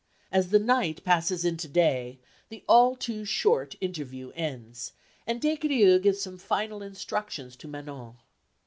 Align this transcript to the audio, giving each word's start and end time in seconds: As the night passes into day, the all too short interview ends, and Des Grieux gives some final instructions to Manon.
As 0.31 0.49
the 0.49 0.57
night 0.57 1.03
passes 1.03 1.45
into 1.45 1.67
day, 1.67 2.17
the 2.49 2.63
all 2.67 2.95
too 2.95 3.23
short 3.23 3.75
interview 3.79 4.31
ends, 4.31 4.93
and 5.27 5.39
Des 5.39 5.57
Grieux 5.57 5.99
gives 5.99 6.19
some 6.19 6.39
final 6.39 6.81
instructions 6.81 7.55
to 7.57 7.67
Manon. 7.67 8.15